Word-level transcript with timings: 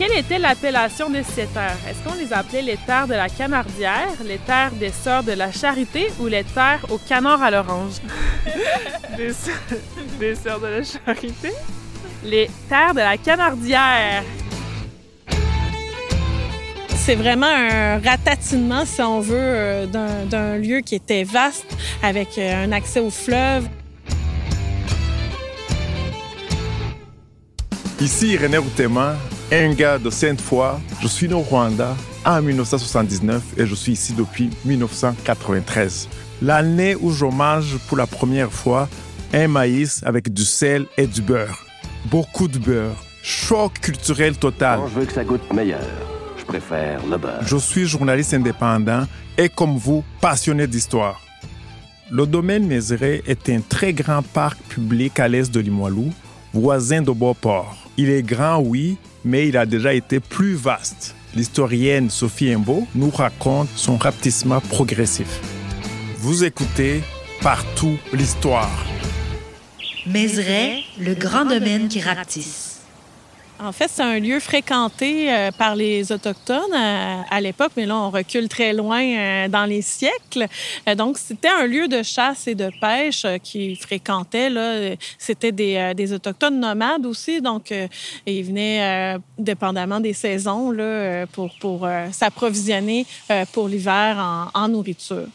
Quelle 0.00 0.16
était 0.16 0.38
l'appellation 0.38 1.10
de 1.10 1.20
ces 1.22 1.44
terres? 1.44 1.76
Est-ce 1.86 2.02
qu'on 2.02 2.18
les 2.18 2.32
appelait 2.32 2.62
les 2.62 2.78
terres 2.78 3.06
de 3.06 3.12
la 3.12 3.28
Canardière, 3.28 4.08
les 4.24 4.38
terres 4.38 4.72
des 4.72 4.88
Sœurs 4.88 5.22
de 5.22 5.32
la 5.32 5.52
Charité 5.52 6.06
ou 6.18 6.26
les 6.26 6.42
terres 6.42 6.86
au 6.88 6.96
canard 6.96 7.42
à 7.42 7.50
l'orange? 7.50 7.96
des, 9.18 9.32
des 10.18 10.34
Sœurs 10.36 10.58
de 10.58 10.68
la 10.68 10.82
Charité? 10.82 11.50
Les 12.24 12.48
terres 12.70 12.94
de 12.94 13.00
la 13.00 13.18
Canardière. 13.18 14.22
C'est 16.96 17.16
vraiment 17.16 17.52
un 17.54 17.98
ratatinement, 17.98 18.86
si 18.86 19.02
on 19.02 19.20
veut, 19.20 19.36
euh, 19.36 19.86
d'un 20.30 20.56
lieu 20.56 20.80
qui 20.80 20.94
était 20.94 21.24
vaste, 21.24 21.76
avec 22.02 22.38
euh, 22.38 22.64
un 22.64 22.72
accès 22.72 23.00
au 23.00 23.10
fleuve. 23.10 23.68
Ici 28.00 28.38
René 28.38 28.56
Routema, 28.56 29.14
un 29.52 29.72
gars 29.74 29.98
de 29.98 30.10
Sainte-Foy. 30.10 30.78
Je 31.00 31.08
suis 31.08 31.28
né 31.28 31.34
au 31.34 31.40
Rwanda 31.40 31.96
en 32.24 32.40
1979 32.40 33.42
et 33.58 33.66
je 33.66 33.74
suis 33.74 33.92
ici 33.92 34.12
depuis 34.12 34.50
1993. 34.64 36.08
L'année 36.42 36.94
où 36.94 37.10
je 37.10 37.24
mange 37.24 37.76
pour 37.88 37.96
la 37.96 38.06
première 38.06 38.52
fois 38.52 38.88
un 39.32 39.48
maïs 39.48 40.02
avec 40.04 40.32
du 40.32 40.44
sel 40.44 40.86
et 40.96 41.06
du 41.06 41.22
beurre. 41.22 41.64
Beaucoup 42.06 42.48
de 42.48 42.58
beurre. 42.58 42.96
Choc 43.22 43.80
culturel 43.80 44.36
total. 44.36 44.80
je 44.86 45.00
veux 45.00 45.06
que 45.06 45.12
ça 45.12 45.24
goûte 45.24 45.52
meilleur. 45.52 45.80
Je 46.38 46.44
préfère 46.44 47.04
le 47.06 47.18
beurre. 47.18 47.42
Je 47.46 47.56
suis 47.56 47.86
journaliste 47.86 48.34
indépendant 48.34 49.04
et 49.36 49.48
comme 49.48 49.76
vous, 49.76 50.04
passionné 50.20 50.66
d'histoire. 50.66 51.20
Le 52.10 52.26
domaine 52.26 52.66
Mézéré 52.66 53.22
est 53.26 53.48
un 53.50 53.60
très 53.60 53.92
grand 53.92 54.22
parc 54.22 54.58
public 54.68 55.20
à 55.20 55.28
l'est 55.28 55.52
de 55.52 55.60
Limoilou, 55.60 56.12
voisin 56.52 57.02
de 57.02 57.12
Beauport. 57.12 57.76
Il 57.96 58.10
est 58.10 58.22
grand, 58.22 58.58
oui, 58.58 58.96
mais 59.24 59.48
il 59.48 59.56
a 59.56 59.66
déjà 59.66 59.94
été 59.94 60.20
plus 60.20 60.54
vaste. 60.54 61.14
L'historienne 61.34 62.10
Sophie 62.10 62.52
Imbo 62.52 62.86
nous 62.94 63.10
raconte 63.10 63.68
son 63.76 63.96
rapetissement 63.96 64.60
progressif. 64.60 65.40
Vous 66.18 66.44
écoutez 66.44 67.02
Partout 67.40 67.96
l'histoire. 68.12 68.84
Mézeray, 70.06 70.84
le 70.98 71.14
grand 71.14 71.46
domaine 71.46 71.88
qui 71.88 72.00
rapetisse. 72.00 72.69
En 73.62 73.72
fait, 73.72 73.90
c'est 73.92 74.02
un 74.02 74.18
lieu 74.18 74.40
fréquenté 74.40 75.30
euh, 75.30 75.50
par 75.50 75.76
les 75.76 76.12
Autochtones 76.12 76.72
euh, 76.74 77.20
à, 77.30 77.40
l'époque, 77.42 77.72
mais 77.76 77.84
là, 77.84 77.94
on 77.94 78.08
recule 78.08 78.48
très 78.48 78.72
loin 78.72 79.02
euh, 79.02 79.48
dans 79.48 79.66
les 79.66 79.82
siècles. 79.82 80.46
donc, 80.96 81.18
c'était 81.18 81.48
un 81.48 81.66
lieu 81.66 81.86
de 81.86 82.02
chasse 82.02 82.46
et 82.46 82.54
de 82.54 82.70
pêche 82.80 83.26
qui 83.42 83.76
fréquentait. 83.76 84.48
Là, 84.48 84.94
c'était 85.18 85.52
des, 85.52 85.92
des, 85.94 86.12
Autochtones 86.12 86.58
nomades 86.58 87.04
aussi, 87.04 87.42
donc 87.42 87.72
ils 88.26 88.42
venaient 88.42 89.16
dépendamment 89.38 90.00
des 90.00 90.12
saisons 90.12 90.70
là, 90.70 91.26
pour, 91.26 91.50
pour 91.60 91.88
s'approvisionner 92.12 93.06
pour 93.52 93.68
l'hiver 93.68 94.16
en, 94.18 94.62
en, 94.62 94.68
nourriture. 94.68 95.26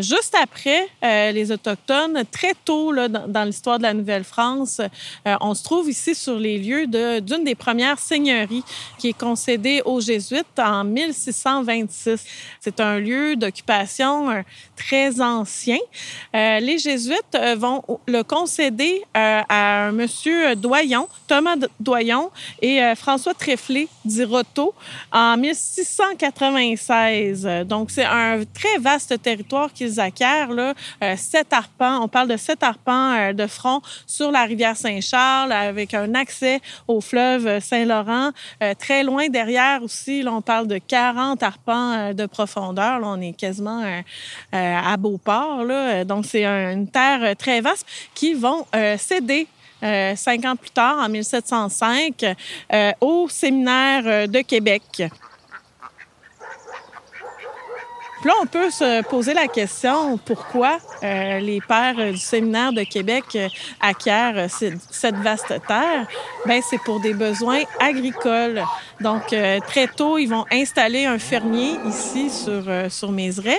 juste 0.00 0.36
après, 0.40 0.88
les 1.02 1.52
Autochtones, 1.52 2.24
très 2.30 2.54
tôt 2.64 2.92
là, 2.92 3.08
dans, 3.08 3.28
dans 3.28 3.44
l'histoire 3.44 3.78
de 3.78 3.84
la 3.84 3.94
Nouvelle-France, 3.94 4.80
on 5.24 5.54
se 5.54 5.62
trouve 5.62 5.90
ici 5.90 6.14
sur 6.14 6.38
les 6.38 6.58
lieux 6.58 6.86
d'une 7.20 7.41
des 7.42 7.54
premières 7.54 7.98
seigneuries 7.98 8.64
qui 8.98 9.08
est 9.08 9.18
concédée 9.18 9.82
aux 9.84 10.00
Jésuites 10.00 10.58
en 10.58 10.84
1626. 10.84 12.24
C'est 12.60 12.80
un 12.80 12.98
lieu 12.98 13.36
d'occupation 13.36 14.30
euh, 14.30 14.40
très 14.76 15.20
ancien. 15.20 15.78
Euh, 16.34 16.60
les 16.60 16.78
Jésuites 16.78 17.34
euh, 17.34 17.54
vont 17.56 17.82
le 18.06 18.22
concéder 18.22 19.02
à 19.14 19.86
un 19.86 19.92
monsieur 19.92 20.56
Doyon, 20.56 21.08
Thomas 21.26 21.56
Doyon 21.80 22.30
et 22.60 22.80
François 22.96 23.32
Trefflé 23.34 23.88
d'Iroto 24.04 24.74
en 25.12 25.36
1696. 25.36 27.48
Donc, 27.66 27.90
c'est 27.90 28.04
un 28.04 28.42
très 28.54 28.78
vaste 28.78 29.20
territoire 29.22 29.72
qu'ils 29.72 30.00
acquièrent, 30.00 30.52
là, 30.52 30.74
sept 31.16 31.52
arpents. 31.52 32.02
On 32.02 32.08
parle 32.08 32.28
de 32.28 32.36
sept 32.36 32.62
arpents 32.62 33.32
de 33.32 33.46
front 33.46 33.80
sur 34.06 34.30
la 34.30 34.44
rivière 34.44 34.76
Saint-Charles 34.76 35.52
avec 35.52 35.94
un 35.94 36.14
accès 36.14 36.60
au 36.88 37.00
fleuve 37.00 37.31
Saint-Laurent. 37.60 38.30
Euh, 38.62 38.74
très 38.78 39.02
loin 39.02 39.28
derrière 39.28 39.82
aussi, 39.82 40.22
là, 40.22 40.32
on 40.32 40.42
parle 40.42 40.66
de 40.66 40.78
40 40.78 41.42
arpents 41.42 41.92
euh, 41.92 42.12
de 42.12 42.26
profondeur. 42.26 42.98
Là, 42.98 43.06
on 43.06 43.20
est 43.20 43.32
quasiment 43.32 43.82
euh, 43.82 44.00
à 44.52 44.96
Beauport. 44.96 45.64
Là. 45.64 46.04
Donc, 46.04 46.26
c'est 46.26 46.44
une 46.44 46.88
terre 46.88 47.36
très 47.36 47.60
vaste 47.60 47.86
qui 48.14 48.34
vont 48.34 48.66
céder 48.98 49.46
cinq 50.14 50.44
ans 50.44 50.54
plus 50.54 50.70
tard, 50.70 50.98
en 50.98 51.08
1705, 51.08 52.24
au 53.00 53.28
séminaire 53.28 54.28
de 54.28 54.40
Québec. 54.40 55.02
Là, 58.24 58.34
on 58.40 58.46
peut 58.46 58.70
se 58.70 59.02
poser 59.08 59.34
la 59.34 59.48
question 59.48 60.16
pourquoi 60.16 60.78
euh, 61.02 61.40
les 61.40 61.60
pères 61.60 61.96
du 61.96 62.16
séminaire 62.16 62.72
de 62.72 62.84
Québec 62.84 63.24
euh, 63.34 63.48
acquièrent 63.80 64.34
euh, 64.36 64.68
cette 64.92 65.16
vaste 65.16 65.52
terre? 65.66 66.06
Ben, 66.46 66.62
c'est 66.70 66.78
pour 66.78 67.00
des 67.00 67.14
besoins 67.14 67.62
agricoles. 67.80 68.62
Donc, 69.00 69.34
très 69.66 69.88
tôt, 69.88 70.16
ils 70.18 70.28
vont 70.28 70.44
installer 70.52 71.06
un 71.06 71.18
fermier 71.18 71.72
ici 71.88 72.30
sur, 72.30 72.62
sur 72.88 73.10
Mézeray 73.10 73.58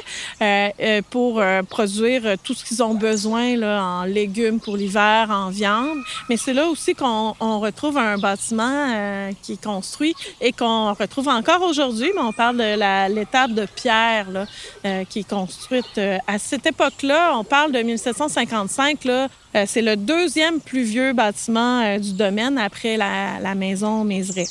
pour 1.09 1.43
produire 1.69 2.37
tout 2.41 2.53
ce 2.53 2.63
qu'ils 2.63 2.81
ont 2.81 2.93
besoin 2.93 3.57
là, 3.57 3.83
en 3.83 4.03
légumes 4.03 4.61
pour 4.61 4.77
l'hiver, 4.77 5.27
en 5.29 5.49
viande. 5.49 5.97
Mais 6.29 6.37
c'est 6.37 6.53
là 6.53 6.67
aussi 6.67 6.95
qu'on 6.95 7.33
retrouve 7.59 7.97
un 7.97 8.17
bâtiment 8.17 9.31
qui 9.41 9.53
est 9.53 9.63
construit 9.63 10.15
et 10.39 10.53
qu'on 10.53 10.93
retrouve 10.93 11.27
encore 11.27 11.61
aujourd'hui, 11.61 12.11
mais 12.15 12.21
on 12.21 12.31
parle 12.31 12.57
de 12.57 13.13
l'étape 13.13 13.51
de 13.51 13.65
pierre 13.65 14.29
là, 14.31 14.45
euh, 14.85 15.03
qui 15.05 15.19
est 15.19 15.29
construite 15.29 15.97
euh, 15.97 16.17
à 16.27 16.39
cette 16.39 16.65
époque-là. 16.65 17.37
On 17.37 17.43
parle 17.43 17.71
de 17.71 17.79
1755. 17.79 19.05
Là, 19.05 19.27
euh, 19.55 19.63
c'est 19.67 19.81
le 19.81 19.95
deuxième 19.95 20.59
plus 20.59 20.83
vieux 20.83 21.13
bâtiment 21.13 21.97
du 21.97 22.13
domaine 22.13 22.57
après 22.57 22.97
la, 22.97 23.55
maison 23.55 24.03
Mézeray. 24.03 24.45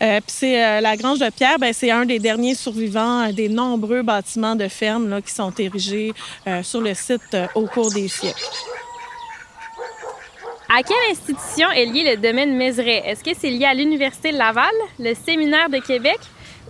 Puis 0.00 0.22
c'est 0.26 0.80
la 0.80 0.96
Grange 0.96 1.18
de 1.18 1.28
Pierre, 1.30 1.58
ben, 1.58 1.72
c'est 1.72 1.90
un 1.90 2.06
des 2.06 2.18
derniers 2.18 2.54
survivants 2.54 3.30
des 3.30 3.48
nombreux 3.48 4.02
bâtiments 4.02 4.56
de 4.56 4.68
ferme 4.68 5.08
là, 5.10 5.20
qui 5.20 5.32
sont 5.32 5.52
érigés 5.58 6.12
sur 6.62 6.80
le 6.80 6.94
site 6.94 7.36
au 7.54 7.66
cours 7.66 7.92
des 7.92 8.08
siècles. 8.08 8.42
À 10.70 10.82
quelle 10.82 11.10
institution 11.10 11.70
est 11.70 11.86
lié 11.86 12.14
le 12.14 12.20
domaine 12.20 12.54
Mézeray? 12.54 13.02
Est-ce 13.04 13.24
que 13.24 13.30
c'est 13.38 13.48
lié 13.48 13.64
à 13.64 13.72
l'Université 13.74 14.32
Laval, 14.32 14.74
le 14.98 15.14
Séminaire 15.14 15.70
de 15.70 15.78
Québec 15.78 16.18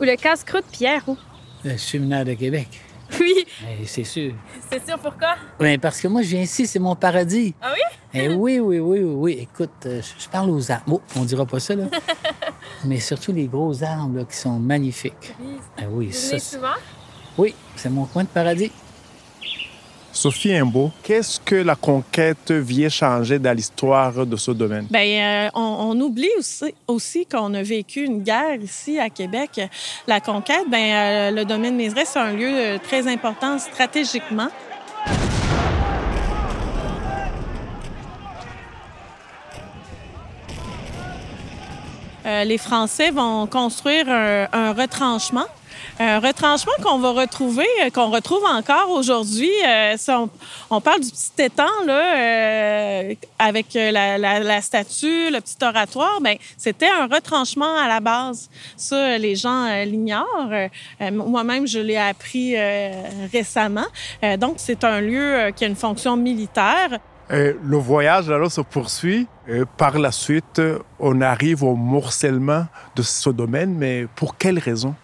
ou 0.00 0.04
le 0.04 0.14
casse-croûte 0.14 0.66
Pierre-Roux? 0.70 1.18
Le 1.64 1.76
séminaire 1.76 2.24
de 2.24 2.34
Québec. 2.34 2.68
Oui. 3.18 3.46
c'est 3.86 4.04
sûr. 4.04 4.34
C'est 4.70 4.84
sûr, 4.86 4.98
pourquoi? 4.98 5.34
Oui, 5.58 5.78
parce 5.78 6.00
que 6.00 6.08
moi, 6.08 6.22
je 6.22 6.28
viens 6.28 6.42
ici, 6.42 6.66
c'est 6.66 6.78
mon 6.78 6.94
paradis. 6.94 7.54
Ah 7.60 7.72
oui? 7.72 7.80
Eh 8.14 8.28
oui, 8.28 8.58
oui, 8.60 8.78
oui, 8.78 8.98
oui, 9.00 9.12
oui. 9.14 9.38
Écoute, 9.40 9.70
euh, 9.86 10.00
je 10.18 10.28
parle 10.28 10.50
aux 10.50 10.70
arbres. 10.70 10.84
Oh, 10.92 11.00
on 11.16 11.24
dira 11.24 11.46
pas 11.46 11.58
ça, 11.58 11.74
là. 11.74 11.84
Mais 12.84 13.00
surtout 13.00 13.32
les 13.32 13.46
gros 13.46 13.82
arbres, 13.82 14.18
là, 14.18 14.24
qui 14.24 14.36
sont 14.36 14.58
magnifiques. 14.58 15.34
Oui. 15.40 15.56
Eh 15.80 15.86
oui, 15.86 16.06
Vous 16.08 16.12
ça. 16.12 16.38
souvent? 16.38 16.74
Oui, 17.38 17.54
c'est 17.76 17.90
mon 17.90 18.04
coin 18.04 18.24
de 18.24 18.28
paradis. 18.28 18.70
Sophie 20.18 20.52
Imbo, 20.52 20.90
qu'est-ce 21.04 21.38
que 21.38 21.54
la 21.54 21.76
conquête 21.76 22.50
vient 22.50 22.88
changer 22.88 23.38
dans 23.38 23.56
l'histoire 23.56 24.26
de 24.26 24.34
ce 24.34 24.50
domaine? 24.50 24.88
Bien, 24.90 25.46
euh, 25.46 25.50
on, 25.54 26.00
oublie 26.00 26.28
aussi, 26.36 26.74
aussi 26.88 27.24
qu'on 27.24 27.54
a 27.54 27.62
vécu 27.62 28.04
une 28.04 28.24
guerre 28.24 28.56
ici 28.60 28.98
à 28.98 29.10
Québec. 29.10 29.60
La 30.08 30.18
conquête, 30.18 30.68
bien, 30.68 30.96
euh, 30.96 31.30
le 31.30 31.44
domaine 31.44 31.76
Mézeray, 31.76 32.04
c'est 32.04 32.18
un 32.18 32.32
lieu 32.32 32.50
euh, 32.52 32.78
très 32.78 33.06
important 33.06 33.60
stratégiquement. 33.60 34.48
les 42.44 42.58
Français 42.58 43.10
vont 43.10 43.46
construire 43.46 44.06
un 44.10 44.72
retranchement 44.74 45.46
un 46.00 46.20
retranchement 46.20 46.72
qu'on 46.82 46.98
va 46.98 47.10
retrouver, 47.10 47.66
euh, 47.82 47.90
qu'on 47.90 48.10
retrouve 48.10 48.44
encore 48.44 48.90
aujourd'hui. 48.90 49.50
Euh, 49.66 49.96
on, 50.70 50.80
parle 50.80 51.00
du 51.00 51.10
petit 51.10 51.42
étang 51.42 51.64
là, 51.86 52.16
euh, 52.16 53.14
avec 53.38 53.74
la, 53.74 54.60
statue, 54.60 55.30
le 55.30 55.40
petit 55.40 55.56
oratoire. 55.62 56.20
Ben, 56.20 56.36
c'était 56.56 56.88
un 56.88 57.06
retranchement 57.06 57.76
à 57.76 57.88
la 57.88 58.00
base. 58.00 58.48
Ça, 58.76 59.18
les 59.18 59.34
gens 59.34 59.66
l'ignorent. 59.84 60.68
Moi-même, 61.00 61.66
je 61.66 61.78
l'ai 61.78 61.96
appris 61.96 62.56
récemment. 63.32 63.86
donc, 64.38 64.54
c'est 64.58 64.84
un 64.84 65.00
lieu 65.00 65.50
qui 65.54 65.64
a 65.64 65.68
une 65.68 65.76
fonction 65.76 66.16
militaire. 66.16 66.98
le 67.30 67.76
voyage 67.76 68.30
alors 68.30 68.50
se 68.50 68.60
poursuit. 68.60 69.26
par 69.76 69.98
la 69.98 70.12
suite, 70.12 70.60
on 70.98 71.20
arrive 71.20 71.62
au 71.64 71.74
morcellement 71.74 72.66
de 72.94 73.02
ce 73.02 73.30
domaine, 73.30 73.74
mais 73.74 74.06
pour 74.14 74.36
quelles 74.36 74.58
raisons? 74.58 74.94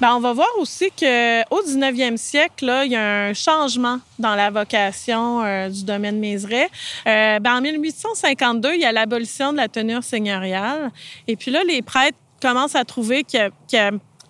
Bien, 0.00 0.14
on 0.14 0.20
va 0.20 0.32
voir 0.32 0.46
aussi 0.60 0.90
qu'au 0.90 1.62
19e 1.66 2.16
siècle, 2.16 2.66
là, 2.66 2.84
il 2.84 2.92
y 2.92 2.96
a 2.96 3.24
un 3.26 3.34
changement 3.34 3.98
dans 4.20 4.36
la 4.36 4.48
vocation 4.48 5.42
euh, 5.42 5.68
du 5.68 5.82
domaine 5.82 6.20
Mézeray. 6.20 6.68
Euh, 7.08 7.40
ben, 7.40 7.56
en 7.56 7.60
1852, 7.60 8.74
il 8.74 8.80
y 8.80 8.84
a 8.84 8.92
l'abolition 8.92 9.50
de 9.50 9.56
la 9.56 9.66
tenure 9.66 10.04
seigneuriale. 10.04 10.92
Et 11.26 11.34
puis 11.34 11.50
là, 11.50 11.64
les 11.64 11.82
prêtres 11.82 12.16
commencent 12.40 12.76
à 12.76 12.84
trouver 12.84 13.24
qu'il 13.24 13.50
y 13.72 13.76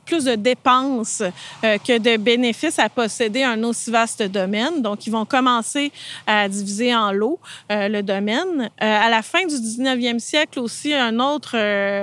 plus 0.08 0.24
de 0.24 0.34
dépenses 0.34 1.22
euh, 1.64 1.76
que 1.78 1.98
de 1.98 2.16
bénéfices 2.16 2.78
à 2.78 2.88
posséder 2.88 3.42
un 3.42 3.62
aussi 3.62 3.90
vaste 3.90 4.22
domaine. 4.22 4.80
Donc, 4.80 5.06
ils 5.06 5.10
vont 5.10 5.26
commencer 5.26 5.92
à 6.26 6.48
diviser 6.48 6.94
en 6.94 7.12
lots 7.12 7.38
euh, 7.70 7.88
le 7.88 8.02
domaine. 8.02 8.62
Euh, 8.62 9.06
à 9.06 9.10
la 9.10 9.20
fin 9.22 9.44
du 9.44 9.54
19e 9.54 10.18
siècle 10.18 10.60
aussi, 10.60 10.94
un 10.94 11.20
autre 11.20 11.56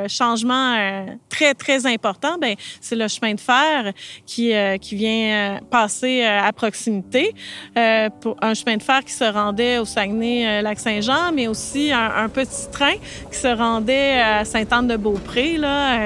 changement 0.07 1.05
très, 1.29 1.53
très 1.55 1.85
important, 1.87 2.37
ben, 2.39 2.55
c'est 2.79 2.95
le 2.95 3.07
chemin 3.07 3.33
de 3.33 3.39
fer 3.39 3.91
qui, 4.25 4.53
qui 4.81 4.95
vient 4.95 5.59
passer 5.71 6.23
à 6.23 6.51
proximité. 6.53 7.33
Un 7.75 8.53
chemin 8.53 8.77
de 8.77 8.83
fer 8.83 9.03
qui 9.03 9.13
se 9.13 9.23
rendait 9.23 9.79
au 9.79 9.85
Saguenay-Lac-Saint-Jean, 9.85 11.31
mais 11.33 11.47
aussi 11.47 11.91
un, 11.91 12.29
petit 12.29 12.69
train 12.71 12.95
qui 13.31 13.37
se 13.37 13.47
rendait 13.47 14.21
à 14.21 14.45
Sainte-Anne-de-Beaupré. 14.45 15.57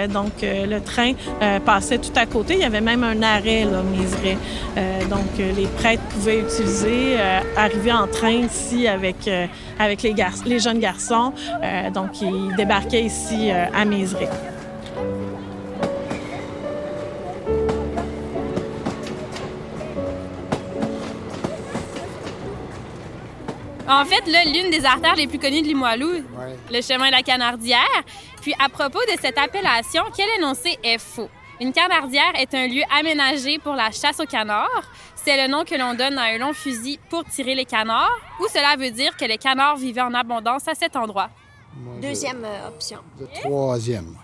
Donc, 0.09 0.33
le 0.41 0.79
train 0.79 1.13
euh, 1.41 1.59
passait 1.89 2.01
tout 2.11 2.17
à 2.19 2.25
côté. 2.25 2.53
Il 2.53 2.59
y 2.59 2.63
avait 2.63 2.81
même 2.81 3.03
un 3.03 3.21
arrêt, 3.23 3.65
là, 3.65 3.81
Miseray. 3.81 4.37
Euh, 4.77 5.05
donc, 5.05 5.39
euh, 5.39 5.51
les 5.53 5.67
prêtres 5.67 6.03
pouvaient 6.09 6.39
utiliser, 6.39 7.15
euh, 7.17 7.39
arriver 7.57 7.91
en 7.91 8.07
train 8.07 8.31
ici 8.31 8.87
avec, 8.87 9.27
euh, 9.27 9.47
avec 9.79 10.03
les, 10.03 10.13
gar- 10.13 10.43
les 10.45 10.59
jeunes 10.59 10.79
garçons. 10.79 11.33
Euh, 11.63 11.89
donc, 11.89 12.21
ils 12.21 12.55
débarquaient 12.55 13.03
ici 13.03 13.49
euh, 13.51 13.65
à 13.75 13.85
Miseray. 13.85 14.29
En 23.87 24.05
fait, 24.05 24.29
là, 24.31 24.43
l'une 24.45 24.69
des 24.69 24.85
artères 24.85 25.15
les 25.15 25.25
plus 25.25 25.39
connues 25.39 25.63
de 25.63 25.67
Limoilou, 25.67 26.09
le 26.71 26.81
chemin 26.81 27.07
de 27.07 27.11
la 27.11 27.23
Canardière. 27.23 27.79
Puis, 28.41 28.53
à 28.63 28.69
propos 28.69 28.99
de 28.99 29.19
cette 29.19 29.37
appellation, 29.39 30.03
quel 30.15 30.27
énoncé 30.37 30.77
est 30.83 30.99
faux? 30.99 31.29
Une 31.61 31.73
canardière 31.73 32.31
est 32.35 32.53
un 32.53 32.67
lieu 32.67 32.83
aménagé 32.97 33.59
pour 33.59 33.73
la 33.75 33.91
chasse 33.91 34.19
aux 34.21 34.25
canards. 34.25 34.83
C'est 35.15 35.35
le 35.35 35.51
nom 35.51 35.65
que 35.65 35.75
l'on 35.75 35.93
donne 35.93 36.17
à 36.17 36.33
un 36.33 36.37
long 36.37 36.53
fusil 36.53 36.99
pour 37.09 37.25
tirer 37.25 37.53
les 37.53 37.65
canards, 37.65 38.17
ou 38.39 38.47
cela 38.47 38.77
veut 38.77 38.91
dire 38.91 39.15
que 39.17 39.25
les 39.25 39.37
canards 39.37 39.75
vivaient 39.75 40.01
en 40.01 40.13
abondance 40.13 40.67
à 40.69 40.73
cet 40.73 40.95
endroit. 40.95 41.29
Deuxième 42.01 42.45
euh, 42.45 42.69
option. 42.69 42.99
Le 43.19 43.27
troisième. 43.41 44.15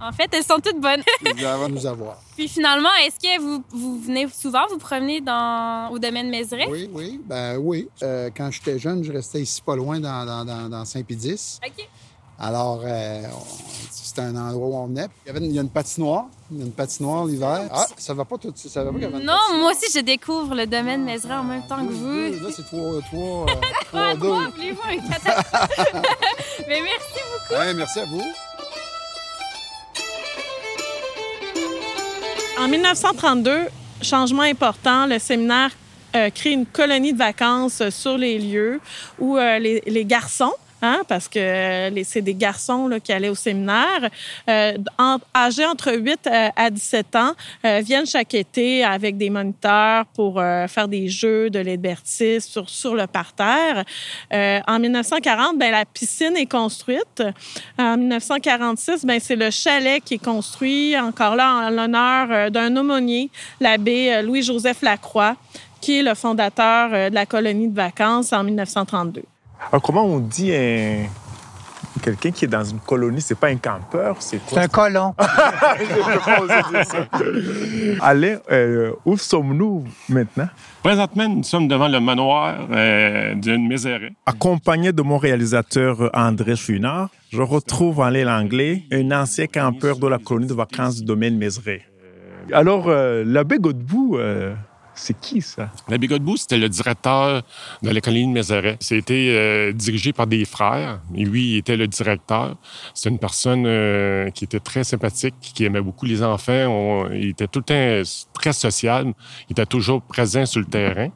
En 0.00 0.12
fait, 0.12 0.28
elles 0.32 0.44
sont 0.44 0.60
toutes 0.62 0.80
bonnes. 0.80 1.02
Il 1.24 1.34
va 1.42 1.68
nous 1.68 1.86
avoir. 1.86 2.18
Puis 2.36 2.48
finalement, 2.48 2.90
est-ce 3.04 3.18
que 3.18 3.40
vous, 3.40 3.64
vous 3.70 4.00
venez 4.00 4.28
souvent 4.28 4.66
vous 4.68 4.78
promener 4.78 5.20
dans, 5.20 5.88
au 5.90 5.98
domaine 5.98 6.28
Mézeray? 6.28 6.66
Oui, 6.68 6.88
oui, 6.92 7.20
ben 7.24 7.56
oui. 7.56 7.88
Euh, 8.02 8.30
quand 8.36 8.50
j'étais 8.50 8.78
jeune, 8.78 9.02
je 9.02 9.12
restais 9.12 9.40
ici 9.40 9.60
pas 9.60 9.74
loin 9.74 9.98
dans, 9.98 10.24
dans, 10.24 10.44
dans, 10.44 10.68
dans 10.68 10.84
Saint-Pédis. 10.84 11.58
OK. 11.66 11.88
Alors, 12.38 12.82
euh, 12.84 13.22
c'était 13.90 14.20
un 14.22 14.36
endroit 14.36 14.68
où 14.68 14.74
on 14.74 14.86
venait. 14.86 15.08
Il 15.24 15.28
y, 15.28 15.30
avait 15.30 15.38
une, 15.40 15.50
il 15.50 15.54
y 15.54 15.58
a 15.58 15.62
une 15.62 15.70
patinoire. 15.70 16.26
Il 16.50 16.58
y 16.58 16.62
a 16.62 16.66
une 16.66 16.72
patinoire 16.72 17.24
l'hiver. 17.24 17.68
Ah, 17.72 17.86
ça 17.96 18.14
va 18.14 18.24
pas 18.24 18.36
tout 18.38 18.50
de 18.50 18.58
suite. 18.58 18.72
Ça 18.72 18.84
va 18.84 18.92
pas 18.92 18.98
Non, 18.98 19.38
moi 19.58 19.72
aussi, 19.72 19.90
je 19.92 20.00
découvre 20.00 20.54
le 20.54 20.66
domaine 20.66 21.04
Mézeray 21.04 21.36
en 21.36 21.44
même 21.44 21.66
temps 21.66 21.84
que 21.86 21.92
vous. 21.92 22.44
Là, 22.44 22.50
c'est 22.54 22.64
trois, 22.66 23.00
trois, 23.10 23.46
euh, 23.50 23.54
Trois 23.86 24.00
à 24.02 24.14
trois, 24.14 24.16
trois, 24.16 24.46
deux. 24.46 24.50
voulez-vous 24.54 24.82
un 24.82 24.92
Mais 26.68 26.80
merci 26.82 27.20
beaucoup. 27.32 27.60
Ouais, 27.60 27.74
merci 27.74 28.00
à 28.00 28.04
vous. 28.04 28.22
En 32.58 32.68
1932, 32.68 33.66
changement 34.02 34.42
important, 34.42 35.06
le 35.06 35.18
séminaire 35.18 35.70
euh, 36.14 36.30
crée 36.30 36.52
une 36.52 36.64
colonie 36.64 37.12
de 37.12 37.18
vacances 37.18 37.80
euh, 37.82 37.90
sur 37.90 38.16
les 38.16 38.38
lieux 38.38 38.80
où 39.18 39.36
euh, 39.36 39.58
les, 39.58 39.82
les 39.86 40.04
garçons, 40.06 40.52
hein, 40.82 41.02
parce 41.08 41.28
que 41.28 41.38
euh, 41.38 42.02
c'est 42.04 42.22
des 42.22 42.34
garçons 42.34 42.88
là, 42.88 43.00
qui 43.00 43.12
allaient 43.12 43.28
au 43.28 43.34
séminaire, 43.34 44.10
euh, 44.48 44.76
âgés 45.34 45.66
entre 45.66 45.92
8 45.92 46.26
euh, 46.26 46.48
à 46.56 46.70
17 46.70 47.16
ans, 47.16 47.32
euh, 47.64 47.80
viennent 47.84 48.06
chaque 48.06 48.34
été 48.34 48.84
avec 48.84 49.16
des 49.16 49.30
moniteurs 49.30 50.06
pour 50.14 50.40
euh, 50.40 50.66
faire 50.66 50.88
des 50.88 51.08
jeux 51.08 51.50
de 51.50 51.58
liberté 51.58 52.40
sur, 52.40 52.68
sur 52.68 52.94
le 52.94 53.06
parterre. 53.06 53.84
Euh, 54.32 54.60
en 54.66 54.78
1940, 54.78 55.58
ben, 55.58 55.70
la 55.70 55.84
piscine 55.84 56.36
est 56.36 56.50
construite. 56.50 57.22
En 57.78 57.96
1946, 57.96 59.04
ben, 59.04 59.20
c'est 59.20 59.36
le 59.36 59.50
chalet 59.50 60.02
qui 60.02 60.14
est 60.14 60.24
construit, 60.24 60.98
encore 60.98 61.36
là 61.36 61.66
en 61.66 61.70
l'honneur 61.70 62.50
d'un 62.50 62.76
aumônier, 62.76 63.30
l'abbé 63.60 64.22
Louis-Joseph 64.22 64.82
Lacroix, 64.82 65.36
qui 65.80 65.98
est 65.98 66.02
le 66.02 66.14
fondateur 66.14 67.10
de 67.10 67.14
la 67.14 67.26
colonie 67.26 67.68
de 67.68 67.74
vacances 67.74 68.32
en 68.32 68.42
1932. 68.42 69.22
Alors, 69.70 69.82
comment 69.82 70.04
on 70.04 70.20
dit 70.20 70.54
un... 70.54 71.06
quelqu'un 72.02 72.30
qui 72.30 72.44
est 72.44 72.48
dans 72.48 72.64
une 72.64 72.78
colonie, 72.78 73.20
c'est 73.20 73.34
pas 73.34 73.48
un 73.48 73.56
campeur, 73.56 74.16
c'est 74.20 74.38
quoi? 74.38 74.58
C'est 74.58 74.64
un 74.64 74.68
colon. 74.68 75.14
Allez, 78.00 78.36
euh, 78.50 78.92
où 79.04 79.16
sommes-nous 79.16 79.84
maintenant? 80.08 80.48
Présentement, 80.82 81.28
nous 81.28 81.42
sommes 81.42 81.68
devant 81.68 81.88
le 81.88 82.00
manoir 82.00 82.54
euh, 82.70 83.34
d'une 83.34 83.66
Mézeray. 83.66 84.12
Accompagné 84.24 84.92
de 84.92 85.02
mon 85.02 85.18
réalisateur 85.18 86.00
euh, 86.00 86.10
André 86.14 86.56
Chouinard, 86.56 87.08
je 87.32 87.42
retrouve 87.42 88.00
en 88.00 88.08
l'aile 88.08 88.28
anglais 88.28 88.84
un 88.92 89.10
ancien 89.10 89.46
campeur 89.46 89.98
de 89.98 90.06
la 90.06 90.18
colonie 90.18 90.46
de 90.46 90.54
vacances 90.54 90.96
du 90.96 91.04
domaine 91.04 91.36
Mézeray. 91.36 91.82
Alors, 92.52 92.84
euh, 92.88 93.24
l'abbé 93.26 93.58
Godbout, 93.58 94.18
euh, 94.18 94.54
c'est 94.96 95.18
qui 95.20 95.40
ça? 95.40 95.70
L'abbé 95.88 96.06
Godbout, 96.06 96.38
c'était 96.38 96.58
le 96.58 96.68
directeur 96.68 97.42
de 97.82 97.90
la 97.90 98.00
colonie 98.00 98.26
de 98.26 98.32
Mézeray. 98.32 98.76
C'était 98.80 99.28
euh, 99.30 99.72
dirigé 99.72 100.12
par 100.12 100.26
des 100.26 100.44
frères. 100.44 101.00
Et 101.14 101.24
lui, 101.24 101.52
il 101.52 101.56
était 101.58 101.76
le 101.76 101.86
directeur. 101.86 102.56
C'est 102.94 103.10
une 103.10 103.18
personne 103.18 103.64
euh, 103.66 104.30
qui 104.30 104.44
était 104.44 104.60
très 104.60 104.84
sympathique, 104.84 105.34
qui 105.40 105.64
aimait 105.64 105.80
beaucoup 105.80 106.06
les 106.06 106.22
enfants. 106.22 107.08
Il 107.12 107.30
était 107.30 107.46
tout 107.46 107.60
le 107.60 107.64
temps 107.64 108.10
très 108.32 108.52
social. 108.52 109.12
Il 109.48 109.52
était 109.52 109.66
toujours 109.66 110.02
présent 110.02 110.46
sur 110.46 110.60
le 110.60 110.66
terrain. 110.66 111.10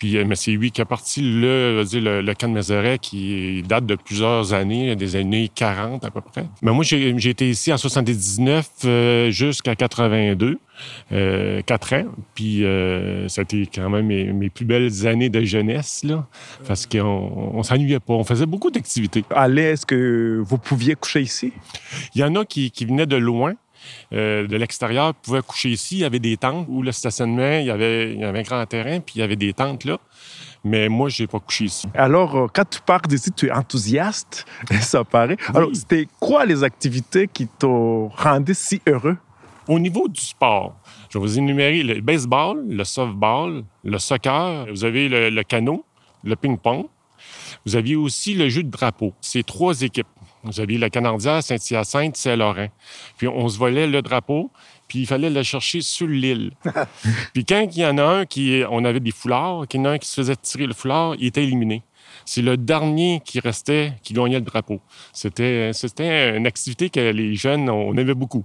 Puis, 0.00 0.16
euh, 0.16 0.24
mais 0.26 0.34
c'est 0.34 0.52
lui 0.52 0.70
qui 0.70 0.80
a 0.80 0.86
parti 0.86 1.20
le, 1.20 1.84
le, 1.92 2.22
le 2.22 2.34
camp 2.34 2.48
de 2.48 2.54
Mézeray 2.54 2.98
qui 2.98 3.62
date 3.68 3.84
de 3.84 3.96
plusieurs 3.96 4.54
années, 4.54 4.96
des 4.96 5.14
années 5.14 5.50
40 5.54 6.02
à 6.02 6.10
peu 6.10 6.22
près. 6.22 6.46
Mais 6.62 6.72
moi, 6.72 6.82
j'ai 6.82 7.28
été 7.28 7.50
ici 7.50 7.70
en 7.70 7.76
79 7.76 8.66
euh, 8.86 9.30
jusqu'à 9.30 9.76
82, 9.76 10.58
euh, 11.12 11.60
4 11.66 11.94
ans. 11.96 12.04
Puis 12.34 12.64
euh, 12.64 13.28
été 13.28 13.68
quand 13.72 13.90
même 13.90 14.06
mes, 14.06 14.32
mes 14.32 14.48
plus 14.48 14.64
belles 14.64 15.06
années 15.06 15.28
de 15.28 15.42
jeunesse, 15.42 16.02
là, 16.02 16.26
parce 16.66 16.86
qu'on 16.86 17.52
on, 17.54 17.62
s'ennuyait 17.62 18.00
pas. 18.00 18.14
On 18.14 18.24
faisait 18.24 18.46
beaucoup 18.46 18.70
d'activités. 18.70 19.22
Allez, 19.28 19.62
est-ce 19.62 19.84
que 19.84 20.42
vous 20.42 20.56
pouviez 20.56 20.94
coucher 20.94 21.20
ici? 21.20 21.52
Il 22.14 22.22
y 22.22 22.24
en 22.24 22.34
a 22.36 22.46
qui, 22.46 22.70
qui 22.70 22.86
venaient 22.86 23.04
de 23.04 23.16
loin. 23.16 23.52
Euh, 24.12 24.46
de 24.46 24.56
l'extérieur, 24.56 25.14
pouvaient 25.14 25.42
coucher 25.42 25.70
ici. 25.70 25.96
Il 25.96 26.00
y 26.00 26.04
avait 26.04 26.18
des 26.18 26.36
tentes 26.36 26.66
où 26.68 26.82
le 26.82 26.92
stationnement, 26.92 27.58
il 27.58 27.66
y 27.66 27.70
avait, 27.70 28.12
il 28.12 28.20
y 28.20 28.24
avait 28.24 28.40
un 28.40 28.42
grand 28.42 28.66
terrain, 28.66 29.00
puis 29.00 29.14
il 29.16 29.18
y 29.20 29.22
avait 29.22 29.36
des 29.36 29.52
tentes 29.52 29.84
là. 29.84 29.98
Mais 30.62 30.88
moi, 30.88 31.08
j'ai 31.08 31.26
pas 31.26 31.40
couché 31.40 31.64
ici. 31.64 31.88
Alors, 31.94 32.36
euh, 32.36 32.46
quand 32.52 32.68
tu 32.68 32.80
pars 32.80 33.00
d'ici, 33.02 33.32
tu 33.32 33.46
es 33.46 33.50
enthousiaste, 33.52 34.44
ça 34.80 35.04
paraît. 35.04 35.36
Alors, 35.54 35.70
c'était 35.72 36.06
quoi 36.18 36.44
les 36.44 36.62
activités 36.62 37.28
qui 37.28 37.46
t'ont 37.46 38.08
rendu 38.08 38.52
si 38.54 38.82
heureux? 38.86 39.16
Au 39.68 39.78
niveau 39.78 40.08
du 40.08 40.20
sport, 40.20 40.76
je 41.08 41.18
vais 41.18 41.24
vous 41.24 41.38
énumérer 41.38 41.82
le 41.82 42.00
baseball, 42.00 42.64
le 42.68 42.84
softball, 42.84 43.62
le 43.84 43.98
soccer, 43.98 44.66
vous 44.68 44.84
avez 44.84 45.08
le, 45.08 45.30
le 45.30 45.42
canot, 45.44 45.84
le 46.24 46.34
ping-pong. 46.36 46.86
Vous 47.64 47.76
aviez 47.76 47.96
aussi 47.96 48.34
le 48.34 48.48
jeu 48.48 48.62
de 48.62 48.70
drapeau. 48.70 49.14
C'est 49.20 49.44
trois 49.44 49.82
équipes. 49.82 50.06
Vous 50.44 50.60
aviez 50.60 50.78
la 50.78 50.90
Canardière, 50.90 51.42
Saint-Hyacinthe, 51.42 52.16
Saint-Laurent. 52.16 52.68
Puis 53.18 53.28
on 53.28 53.48
se 53.48 53.58
volait 53.58 53.86
le 53.86 54.00
drapeau, 54.02 54.50
puis 54.88 55.00
il 55.00 55.06
fallait 55.06 55.30
le 55.30 55.42
chercher 55.42 55.80
sur 55.82 56.06
l'île. 56.06 56.52
puis 57.34 57.44
quand 57.44 57.66
il 57.70 57.78
y 57.82 57.86
en 57.86 57.98
a 57.98 58.04
un 58.04 58.26
qui... 58.26 58.62
On 58.70 58.84
avait 58.84 59.00
des 59.00 59.10
foulards, 59.12 59.68
qu'il 59.68 59.80
y 59.80 59.82
en 59.82 59.86
a 59.86 59.90
un 59.90 59.98
qui 59.98 60.08
se 60.08 60.14
faisait 60.14 60.36
tirer 60.36 60.66
le 60.66 60.74
foulard, 60.74 61.14
il 61.18 61.26
était 61.26 61.42
éliminé. 61.42 61.82
C'est 62.24 62.42
le 62.42 62.56
dernier 62.56 63.20
qui 63.24 63.40
restait 63.40 63.94
qui 64.02 64.14
gagnait 64.14 64.38
le 64.38 64.44
drapeau. 64.44 64.80
C'était 65.12 65.70
c'était 65.72 66.36
une 66.36 66.46
activité 66.46 66.90
que 66.90 67.00
les 67.00 67.34
jeunes, 67.34 67.68
on 67.70 67.96
aimait 67.96 68.14
beaucoup. 68.14 68.44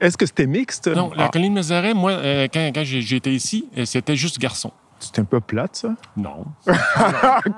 Est-ce 0.00 0.16
que 0.16 0.26
c'était 0.26 0.46
mixte? 0.46 0.88
Non, 0.88 1.10
la 1.14 1.26
Ah, 1.26 1.28
colline 1.28 1.52
Mézeray, 1.52 1.94
moi, 1.94 2.12
euh, 2.12 2.48
quand, 2.52 2.70
quand 2.74 2.84
j'ai 2.84 3.02
j'ai 3.02 3.16
été 3.16 3.32
ici, 3.32 3.66
euh, 3.78 3.84
c'était 3.84 4.16
juste 4.16 4.38
garçon. 4.38 4.72
C'est 5.04 5.20
un 5.20 5.24
peu 5.24 5.40
plate, 5.40 5.76
ça? 5.76 5.94
Non. 6.16 6.46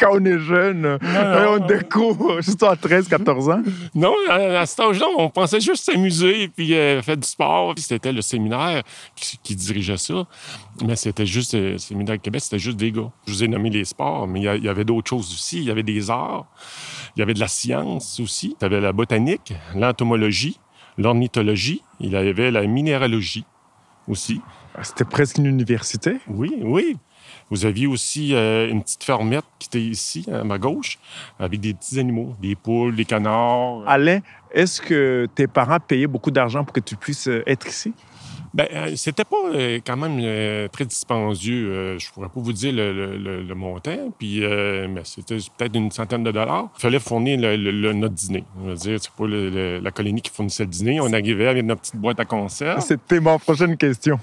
Quand 0.00 0.10
on 0.14 0.24
est 0.24 0.38
jeune, 0.38 0.84
euh, 0.84 1.56
on 1.56 1.64
découvre 1.64 2.40
juste 2.40 2.62
à 2.62 2.74
13, 2.74 3.08
14 3.08 3.50
ans. 3.50 3.62
Non, 3.94 4.14
à, 4.28 4.60
à 4.60 4.66
cet 4.66 4.80
âge-là, 4.80 5.06
on 5.16 5.30
pensait 5.30 5.60
juste 5.60 5.84
s'amuser 5.84 6.42
et 6.42 6.48
puis 6.48 6.74
euh, 6.74 7.00
faire 7.02 7.16
du 7.16 7.26
sport. 7.26 7.74
Puis 7.74 7.84
C'était 7.84 8.12
le 8.12 8.20
séminaire 8.20 8.82
qui, 9.14 9.38
qui 9.42 9.54
dirigeait 9.54 9.96
ça. 9.96 10.26
Mais 10.84 10.96
c'était 10.96 11.26
juste, 11.26 11.54
euh, 11.54 11.72
le 11.72 11.78
séminaire 11.78 12.16
de 12.16 12.20
Québec, 12.20 12.42
c'était 12.42 12.58
juste 12.58 12.76
des 12.76 12.90
gars. 12.90 13.10
Je 13.26 13.32
vous 13.32 13.44
ai 13.44 13.48
nommé 13.48 13.70
les 13.70 13.84
sports, 13.84 14.26
mais 14.26 14.40
il 14.40 14.62
y 14.62 14.66
y, 14.66 14.68
avait 14.68 14.84
d'autres 14.84 15.08
choses 15.08 15.32
aussi. 15.32 15.58
Il 15.58 15.64
y 15.64 15.70
avait 15.70 15.82
des 15.82 16.10
arts, 16.10 16.46
il 17.16 17.20
y 17.20 17.22
avait 17.22 17.34
de 17.34 17.40
la 17.40 17.48
science 17.48 18.20
aussi. 18.20 18.56
Il 18.60 18.64
y 18.64 18.66
avait 18.66 18.80
la 18.80 18.92
botanique, 18.92 19.54
l'entomologie, 19.74 20.58
l'ornithologie, 20.98 21.82
il 22.00 22.10
y 22.10 22.16
avait 22.16 22.50
la 22.50 22.66
minéralogie 22.66 23.44
aussi. 24.08 24.40
C'était 24.82 25.04
presque 25.04 25.38
une 25.38 25.46
université? 25.46 26.18
Oui, 26.28 26.52
oui. 26.62 26.96
Vous 27.50 27.64
aviez 27.64 27.86
aussi 27.86 28.34
euh, 28.34 28.68
une 28.68 28.82
petite 28.82 29.04
fermette 29.04 29.44
qui 29.58 29.68
était 29.68 29.80
ici, 29.80 30.26
à 30.32 30.42
ma 30.42 30.58
gauche, 30.58 30.98
avec 31.38 31.60
des 31.60 31.74
petits 31.74 31.98
animaux, 31.98 32.34
des 32.40 32.56
poules, 32.56 32.96
des 32.96 33.04
canards. 33.04 33.84
Alain, 33.86 34.20
est-ce 34.50 34.80
que 34.80 35.28
tes 35.34 35.46
parents 35.46 35.78
payaient 35.78 36.08
beaucoup 36.08 36.30
d'argent 36.30 36.64
pour 36.64 36.72
que 36.72 36.80
tu 36.80 36.96
puisses 36.96 37.28
euh, 37.28 37.42
être 37.46 37.66
ici? 37.68 37.94
Ben, 38.56 38.66
euh, 38.72 38.92
c'était 38.96 39.24
pas 39.24 39.36
euh, 39.52 39.80
quand 39.86 39.98
même 39.98 40.18
euh, 40.22 40.66
très 40.68 40.86
dispendieux. 40.86 41.68
Euh, 41.70 41.98
je 41.98 42.10
pourrais 42.10 42.28
pas 42.30 42.40
vous 42.40 42.54
dire 42.54 42.72
le, 42.72 42.90
le- 42.90 43.18
le- 43.18 43.42
le 43.42 43.54
montant, 43.54 44.10
puis 44.18 44.42
euh, 44.42 44.88
mais 44.88 45.02
c'était 45.04 45.36
peut-être 45.58 45.74
une 45.76 45.90
centaine 45.90 46.24
de 46.24 46.30
dollars. 46.30 46.70
Il 46.78 46.80
fallait 46.80 46.98
fournir 46.98 47.38
le- 47.38 47.54
le- 47.56 47.70
le- 47.70 47.92
notre 47.92 48.14
dîner. 48.14 48.44
Je 48.64 48.70
veux 48.70 48.74
dire, 48.76 48.98
c'est 48.98 49.10
pas 49.12 49.26
le- 49.26 49.50
le- 49.50 49.78
la 49.80 49.90
colonie 49.90 50.22
qui 50.22 50.30
fournissait 50.30 50.62
le 50.64 50.70
dîner. 50.70 51.00
On 51.02 51.12
arrivait 51.12 51.48
avec 51.48 51.66
notre 51.66 51.82
petite 51.82 51.96
boîte 51.96 52.18
à 52.18 52.24
conserve. 52.24 52.80
C'était 52.80 53.20
ma 53.20 53.38
prochaine 53.38 53.76
question. 53.76 54.18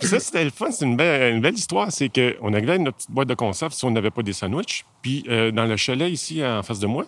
Ça, 0.00 0.18
c'était 0.18 0.42
le 0.42 0.50
fun. 0.50 0.72
C'est 0.72 0.84
une 0.84 0.96
belle, 0.96 1.34
une 1.36 1.40
belle 1.40 1.54
histoire. 1.54 1.92
C'est 1.92 2.08
qu'on 2.08 2.52
arrivait 2.52 2.70
avec 2.72 2.82
notre 2.82 2.96
petite 2.96 3.12
boîte 3.12 3.28
de 3.28 3.34
conserve 3.34 3.72
si 3.72 3.84
on 3.84 3.92
n'avait 3.92 4.10
pas 4.10 4.22
des 4.24 4.32
sandwichs. 4.32 4.84
Puis 5.00 5.24
euh, 5.28 5.52
dans 5.52 5.66
le 5.66 5.76
chalet 5.76 6.10
ici, 6.10 6.44
en 6.44 6.64
face 6.64 6.80
de 6.80 6.88
moi, 6.88 7.04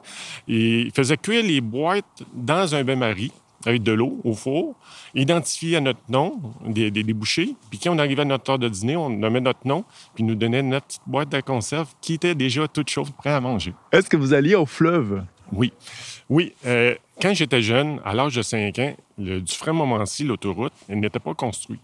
ils 0.47 0.93
faisaient 0.95 1.17
cuire 1.17 1.43
les 1.45 1.61
boîtes 1.61 2.23
dans 2.33 2.73
un 2.73 2.85
bain-marie 2.85 3.33
avec 3.67 3.83
de 3.83 3.93
l'eau 3.93 4.21
au 4.25 4.35
four, 4.35 4.75
identifié 5.15 5.77
à 5.77 5.81
notre 5.81 6.01
nom, 6.09 6.41
des, 6.67 6.91
des, 6.91 7.03
des 7.03 7.13
bouchées. 7.15 7.55
Puis 7.71 7.79
quand 7.79 7.95
on 7.95 7.99
arrivait 7.99 8.23
à 8.23 8.27
notre 8.27 8.51
heure 8.51 8.59
de 8.59 8.69
dîner, 8.69 8.97
on 8.97 9.11
nommait 9.11 9.41
notre 9.41 9.67
nom, 9.67 9.85
puis 10.15 10.25
nous 10.25 10.35
donnait 10.35 10.63
notre 10.63 10.87
petite 10.87 11.03
boîte 11.07 11.29
de 11.31 11.41
conserve 11.41 11.89
qui 12.01 12.15
était 12.15 12.35
déjà 12.35 12.67
toute 12.69 12.91
chaude, 12.91 13.11
prête 13.13 13.33
à 13.35 13.41
manger. 13.41 13.73
Est-ce 13.93 14.09
que 14.11 14.17
vous 14.17 14.35
alliez 14.35 14.55
au 14.55 14.67
fleuve? 14.67 15.25
Oui. 15.53 15.73
Oui. 16.31 16.55
euh, 16.67 16.95
quand 17.21 17.33
j'étais 17.35 17.63
jeune, 17.63 18.01
à 18.05 18.13
l'âge 18.15 18.35
de 18.35 18.43
5 18.43 18.79
ans, 18.81 18.95
le 19.19 19.41
Dufresne-Montmorency, 19.41 20.25
l'autoroute, 20.25 20.73
elle 20.89 20.99
n'était 21.01 21.21
pas 21.21 21.35
construite. 21.35 21.81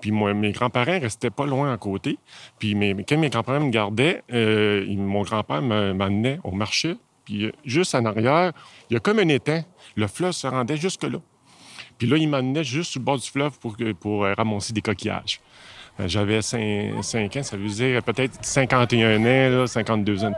Puis 0.00 0.10
moi, 0.10 0.34
mes 0.34 0.52
grands-parents 0.52 0.98
restaient 1.00 1.30
pas 1.30 1.46
loin 1.46 1.72
à 1.72 1.76
côté. 1.78 2.18
Puis 2.58 2.74
mes, 2.74 2.94
quand 3.08 3.16
mes 3.16 3.30
grands-parents 3.30 3.64
me 3.64 3.70
gardaient, 3.70 4.22
euh, 4.32 4.84
mon 4.96 5.22
grand-père 5.22 5.62
me- 5.62 5.92
m'amenait 5.94 6.40
au 6.44 6.50
marché. 6.50 6.96
Puis 7.24 7.46
euh, 7.46 7.52
juste 7.64 7.94
en 7.94 8.04
arrière, 8.04 8.52
il 8.90 8.94
y 8.94 8.96
a 8.96 9.00
comme 9.00 9.18
un 9.18 9.28
étang. 9.28 9.64
Le 9.96 10.06
fleuve 10.06 10.32
se 10.32 10.46
rendait 10.46 10.76
jusque-là. 10.76 11.18
Puis 11.98 12.06
là, 12.06 12.16
il 12.16 12.28
m'amenait 12.28 12.64
juste 12.64 12.94
le 12.96 13.00
bord 13.00 13.18
du 13.18 13.28
fleuve 13.28 13.58
pour, 13.58 13.76
pour 13.98 14.24
euh, 14.24 14.34
ramasser 14.36 14.72
des 14.72 14.82
coquillages. 14.82 15.40
Euh, 16.00 16.08
J'avais 16.08 16.42
5, 16.42 17.36
ans, 17.36 17.42
ça 17.42 17.56
veut 17.56 17.68
dire 17.68 18.02
peut-être 18.02 18.38
51 18.44 19.20
ans, 19.20 19.58
là, 19.60 19.66
52 19.66 20.24
ans. 20.24 20.32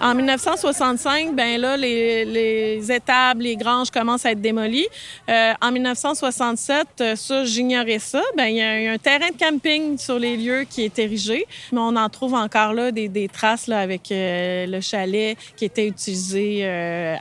En 0.00 0.14
1965, 0.14 1.34
ben 1.36 1.60
là, 1.60 1.76
les, 1.76 2.24
les 2.24 2.92
étables, 2.92 3.42
les 3.42 3.56
granges 3.56 3.90
commencent 3.90 4.26
à 4.26 4.32
être 4.32 4.40
démolies. 4.40 4.88
Euh, 5.28 5.52
en 5.62 5.70
1967, 5.70 6.86
euh, 7.00 7.16
ça, 7.16 7.44
j'ignorais 7.44 8.00
ça. 8.00 8.20
Ben 8.36 8.46
il 8.46 8.56
y, 8.56 8.62
a 8.62 8.92
un 8.92 8.98
terrain 8.98 9.28
de 9.30 9.38
camping 9.38 9.96
sur 9.96 10.18
les 10.18 10.36
lieux 10.36 10.64
qui 10.68 10.82
est 10.82 10.98
érigé, 10.98 11.46
mais 11.72 11.78
on 11.80 11.94
en 11.94 12.08
trouve 12.08 12.34
encore 12.34 12.74
là 12.74 12.90
des, 12.90 13.28
traces 13.32 13.68
avec 13.68 14.10
euh, 14.10 14.66
le 14.66 14.80
chalet 14.80 15.38
qui 15.56 15.64
était 15.64 15.86
utilisé 15.86 16.66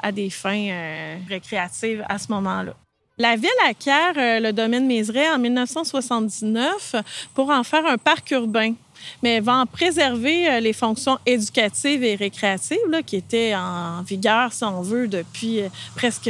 à 0.02 0.12
des 0.12 0.30
fins 0.30 1.18
récréatives 1.30 2.04
à 2.10 2.18
ce 2.18 2.32
moment-là. 2.32 2.74
La 3.18 3.36
ville 3.36 3.50
acquiert 3.70 4.14
le 4.16 4.52
domaine 4.52 4.88
Mézeray 4.88 5.30
en 5.30 5.38
1979 5.38 6.96
pour 7.34 7.52
en 7.52 7.64
faire 7.64 7.86
un 7.86 7.98
parc 7.98 8.32
urbain 8.32 8.74
mais 9.22 9.40
va 9.40 9.58
en 9.58 9.66
préserver 9.66 10.50
euh, 10.50 10.60
les 10.60 10.74
fonctions 10.74 11.18
éducatives 11.26 12.04
et 12.04 12.16
récréatives 12.16 12.78
qui 13.06 13.18
étaient 13.18 13.54
en 13.56 14.02
vigueur, 14.04 14.54
si 14.54 14.64
on 14.64 14.82
veut, 14.82 15.08
depuis 15.08 15.62
euh, 15.62 15.70
presque 15.96 16.30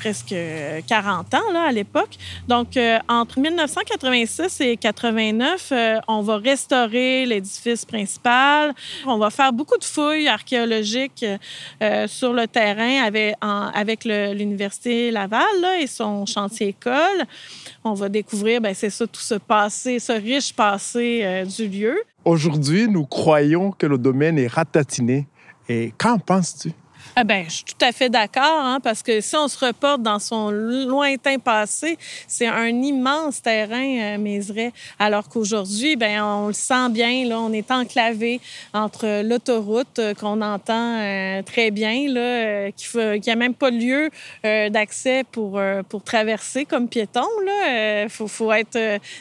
presque 0.00 0.34
40 0.86 1.34
ans 1.34 1.52
là, 1.52 1.64
à 1.64 1.72
l'époque. 1.72 2.16
Donc, 2.48 2.76
euh, 2.76 2.98
entre 3.08 3.38
1986 3.38 4.60
et 4.62 4.76
89, 4.78 5.68
euh, 5.72 5.98
on 6.08 6.22
va 6.22 6.38
restaurer 6.38 7.26
l'édifice 7.26 7.84
principal. 7.84 8.74
On 9.06 9.18
va 9.18 9.28
faire 9.28 9.52
beaucoup 9.52 9.76
de 9.76 9.84
fouilles 9.84 10.28
archéologiques 10.28 11.24
euh, 11.82 12.06
sur 12.06 12.32
le 12.32 12.46
terrain 12.46 13.04
avec, 13.74 14.04
l'Université 14.04 15.10
Laval 15.10 15.44
et 15.80 15.86
son 15.86 16.24
chantier 16.24 16.68
école. 16.68 17.26
On 17.84 17.94
va 17.94 18.08
découvrir, 18.08 18.60
ben, 18.60 18.74
c'est 18.74 18.90
ça, 18.90 19.06
tout 19.06 19.20
ce 19.20 19.34
passé, 19.34 19.98
ce 19.98 20.12
riche 20.12 20.54
passé 20.54 21.20
euh, 21.22 21.44
du 21.44 21.68
lieu. 21.68 22.02
Aujourd'hui, 22.24 22.88
nous 22.88 23.04
croyons 23.04 23.70
que 23.70 23.86
le 23.86 23.98
domaine 23.98 24.38
est 24.38 24.46
ratatiné. 24.46 25.26
Et 25.68 25.92
qu'en 25.96 26.18
penses-tu? 26.18 26.72
Ah 27.16 27.24
ben, 27.24 27.44
je 27.46 27.50
suis 27.56 27.64
tout 27.64 27.84
à 27.84 27.92
fait 27.92 28.08
d'accord, 28.08 28.44
hein, 28.64 28.78
parce 28.82 29.02
que 29.02 29.20
si 29.20 29.34
on 29.36 29.48
se 29.48 29.64
reporte 29.64 30.00
dans 30.02 30.18
son 30.18 30.50
lointain 30.50 31.38
passé, 31.38 31.98
c'est 32.28 32.46
un 32.46 32.68
immense 32.68 33.42
terrain, 33.42 34.14
euh, 34.14 34.18
Mézeray, 34.18 34.72
alors 34.98 35.28
qu'aujourd'hui, 35.28 35.96
ben, 35.96 36.22
on 36.22 36.46
le 36.48 36.52
sent 36.52 36.88
bien, 36.90 37.26
là, 37.26 37.40
on 37.40 37.52
est 37.52 37.70
enclavé 37.70 38.40
entre 38.72 39.22
l'autoroute 39.22 39.98
euh, 39.98 40.14
qu'on 40.14 40.40
entend 40.40 40.98
euh, 41.00 41.42
très 41.42 41.70
bien, 41.70 42.06
là, 42.08 42.20
euh, 42.20 42.70
qu'il 42.76 42.86
faut- 42.86 42.98
qu'il 43.14 43.22
n'y 43.26 43.32
a 43.32 43.36
même 43.36 43.54
pas 43.54 43.70
lieu 43.70 44.10
d'accès 44.42 45.24
pour, 45.30 45.60
pour 45.88 46.02
traverser 46.02 46.64
comme 46.64 46.88
piéton. 46.88 47.26
Il 47.68 48.08
faut, 48.08 48.28
faut 48.28 48.52
être 48.52 48.78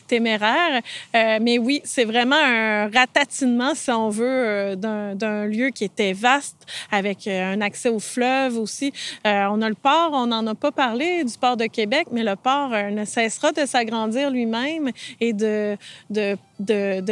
téméraire. 0.08 0.82
Mais 1.14 1.58
oui, 1.58 1.82
c'est 1.84 2.06
vraiment 2.06 2.36
un 2.36 2.90
ratatinement, 2.90 3.74
si 3.76 3.92
on 3.92 4.10
veut, 4.10 4.76
d'un 4.76 5.46
lieu 5.46 5.70
qui 5.70 5.86
était 5.86 6.14
vaste, 6.14 6.58
avec 6.92 7.28
un 7.28 7.62
accès 7.62 7.69
au 7.88 8.00
fleuve 8.00 8.58
aussi. 8.58 8.92
Euh, 9.26 9.46
on 9.52 9.62
a 9.62 9.70
le 9.70 9.76
port, 9.76 10.12
on 10.14 10.28
n'en 10.28 10.46
a 10.48 10.56
pas 10.56 10.72
parlé 10.72 11.24
du 11.24 11.38
port 11.38 11.58
de 11.58 11.66
Québec, 11.66 12.08
mais 12.12 12.24
le 12.24 12.36
port 12.36 12.72
euh, 12.74 12.90
ne 12.90 13.06
cessera 13.06 13.52
de 13.52 13.66
s'agrandir 13.66 14.30
lui-même 14.30 14.92
et 15.20 15.34
de, 15.34 15.78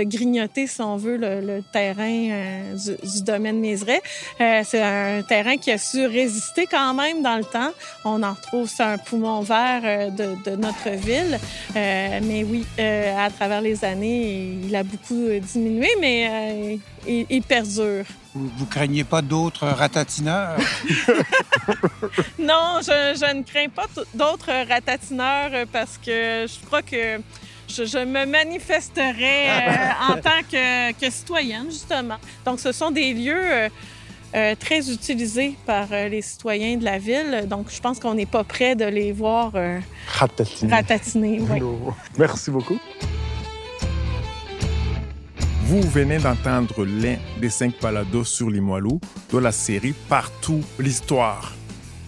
grignoter, 0.03 0.67
si 0.67 0.81
on 0.81 0.97
veut, 0.97 1.17
le, 1.17 1.61
terrain 1.71 2.29
euh, 2.31 2.75
du, 3.03 3.21
domaine 3.23 3.59
Mézeray. 3.59 4.01
C'est 4.39 4.81
un 4.81 5.21
terrain 5.21 5.57
qui 5.57 5.71
a 5.71 5.77
su 5.77 6.05
résister 6.05 6.65
quand 6.65 6.93
même 6.93 7.21
dans 7.21 7.37
le 7.37 7.43
temps. 7.43 7.71
On 8.05 8.21
en 8.23 8.33
retrouve, 8.33 8.67
c'est 8.67 8.83
un 8.83 8.97
poumon 8.97 9.41
vert 9.41 10.11
de, 10.11 10.49
de 10.49 10.55
notre 10.55 10.89
ville. 10.89 11.39
Mais 11.75 12.43
oui, 12.43 12.65
à 12.77 13.29
travers 13.29 13.61
les 13.61 13.83
années, 13.85 14.57
il 14.63 14.75
a 14.75 14.83
beaucoup 14.83 15.27
diminué, 15.41 15.89
mais 15.99 16.79
il, 17.07 17.25
il 17.29 17.41
perdure. 17.41 18.05
Vous, 18.33 18.49
vous 18.57 18.65
craignez 18.65 19.03
pas 19.03 19.21
d'autres 19.21 19.67
ratatineurs? 19.67 20.57
Non, 22.39 22.79
je, 22.81 23.17
je 23.19 23.35
ne 23.35 23.43
crains 23.43 23.67
pas 23.69 23.87
d'autres 24.13 24.51
ratatineurs 24.69 25.65
parce 25.71 25.97
que 25.97 26.45
je 26.47 26.65
crois 26.65 26.81
que 26.81 27.19
je, 27.67 27.83
je 27.85 27.97
me 27.97 28.25
manifesterai 28.25 29.49
euh, 29.49 30.13
en 30.13 30.13
tant 30.21 30.41
que, 30.49 30.93
que 30.93 31.11
citoyenne, 31.11 31.65
justement. 31.69 32.17
Donc, 32.45 32.59
ce 32.59 32.71
sont 32.71 32.91
des 32.91 33.13
lieux 33.13 33.35
euh, 33.43 33.69
euh, 34.35 34.55
très 34.59 34.89
utilisés 34.91 35.55
par 35.65 35.87
euh, 35.91 36.07
les 36.07 36.21
citoyens 36.21 36.77
de 36.77 36.85
la 36.85 36.97
ville. 36.99 37.45
Donc, 37.47 37.67
je 37.69 37.79
pense 37.81 37.99
qu'on 37.99 38.13
n'est 38.13 38.25
pas 38.25 38.43
prêt 38.43 38.75
de 38.75 38.85
les 38.85 39.11
voir 39.11 39.51
euh, 39.55 39.79
ratatiner. 40.69 41.39
oui. 41.41 41.61
Merci 42.17 42.51
beaucoup. 42.51 42.79
Vous 45.67 45.81
venez 45.81 46.17
d'entendre 46.17 46.85
l'un 46.85 47.17
des 47.41 47.49
cinq 47.49 47.73
balados 47.81 48.23
sur 48.23 48.49
Limoilou 48.49 49.01
de 49.33 49.37
la 49.37 49.51
série 49.51 49.93
Partout 50.07 50.61
l'histoire. 50.79 51.53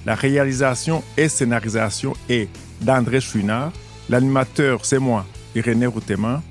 La 0.05 0.15
réalisation 0.15 1.03
et 1.17 1.27
scénarisation 1.27 2.13
est 2.29 2.47
d'André 2.79 3.19
Chouinard. 3.19 3.73
L'animateur, 4.07 4.85
c'est 4.85 4.97
moi, 4.97 5.25
Irénée 5.55 5.87
Routeman. 5.87 6.41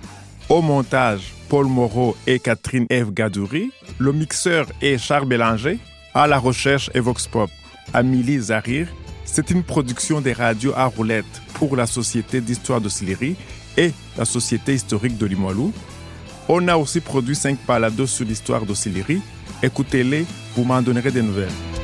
Au 0.51 0.61
montage, 0.61 1.33
Paul 1.49 1.65
Moreau 1.65 2.15
et 2.27 2.39
Catherine 2.39 2.85
Eve 2.91 3.15
Gadouri. 3.15 3.73
Le 3.99 4.13
mixeur 4.13 4.67
est 4.83 4.99
Charles 4.99 5.29
Bélanger. 5.29 5.79
À 6.13 6.27
la 6.27 6.39
recherche 6.39 6.91
et 6.93 7.01
Vox 7.01 7.27
Pop, 7.27 7.49
Amélie 7.95 8.39
Zahir. 8.39 8.87
C'est 9.25 9.51
une 9.51 9.63
production 9.63 10.21
des 10.21 10.35
radios 10.35 10.75
à 10.77 10.85
roulettes 10.85 11.41
pour 11.55 11.75
la 11.75 11.87
Société 11.87 12.43
d'histoire 12.43 12.83
de 12.83 12.91
Sillery 12.91 13.35
et 13.79 13.93
la 14.19 14.27
Société 14.27 14.75
historique 14.75 15.17
de 15.17 15.25
Limoilou. 15.25 15.73
On 16.51 16.67
a 16.67 16.77
aussi 16.77 17.01
produit 17.01 17.37
cinq 17.37 17.59
balados 17.67 18.07
sur 18.07 18.25
l'histoire 18.25 18.65
de. 18.65 19.21
Écoutez-les, 19.63 20.25
vous 20.57 20.65
m'en 20.65 20.81
donnerez 20.81 21.11
des 21.11 21.23
nouvelles. 21.23 21.78